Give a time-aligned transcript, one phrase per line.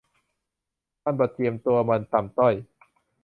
[1.03, 2.53] มันบ่เจียมตัวมัน ต่ำต้อย